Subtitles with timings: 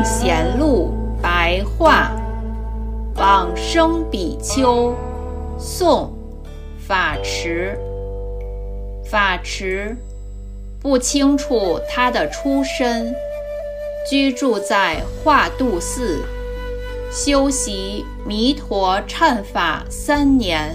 [0.00, 2.10] 行贤路白话，
[3.16, 4.94] 往生比丘
[5.58, 6.10] 宋
[6.78, 7.78] 法池。
[9.04, 9.94] 法池
[10.80, 13.14] 不清楚他的出身，
[14.08, 16.22] 居住在化度寺，
[17.12, 20.74] 修习弥陀忏法三年，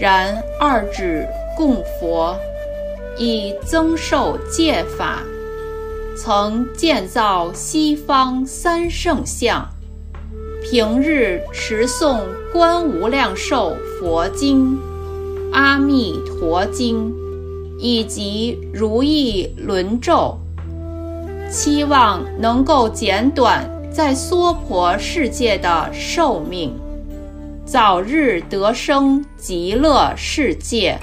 [0.00, 1.24] 然二指
[1.56, 2.36] 供佛，
[3.16, 5.22] 以增寿戒法。
[6.16, 9.68] 曾建造西方三圣像，
[10.62, 12.20] 平日持诵
[12.52, 14.72] 《观无量寿佛经》
[15.52, 17.10] 《阿弥陀经》。
[17.78, 20.38] 以及如意轮咒，
[21.50, 26.72] 期望能够减短在娑婆世界的寿命，
[27.66, 30.98] 早日得生极乐世界。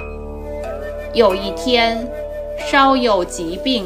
[1.14, 2.12] 有一天，
[2.72, 3.86] 稍有疾病，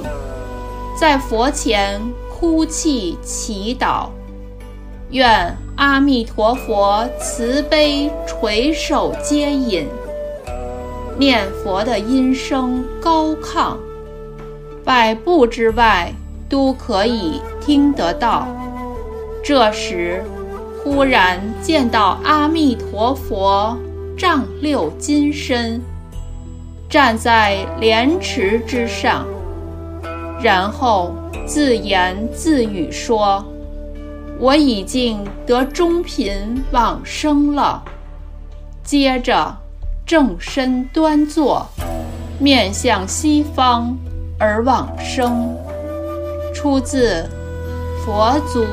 [0.97, 4.09] 在佛前哭泣祈祷，
[5.11, 9.87] 愿阿弥陀佛慈悲垂手接引。
[11.19, 13.77] 念佛的音声高亢，
[14.83, 16.11] 百步之外
[16.49, 18.47] 都可以听得到。
[19.43, 20.23] 这时，
[20.83, 23.77] 忽然见到阿弥陀佛
[24.17, 25.79] 丈六金身，
[26.89, 29.27] 站在莲池之上，
[30.41, 31.13] 然后
[31.45, 33.43] 自言自语说
[34.39, 37.83] ：“我已经得中品往生了。”
[38.83, 39.55] 接着。
[40.07, 41.67] 正身端坐，
[42.39, 43.93] 面向西方
[44.39, 45.53] 而往生。
[46.53, 47.23] 出自
[48.05, 48.63] 《佛祖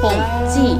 [0.00, 0.10] 统
[0.48, 0.74] 记》。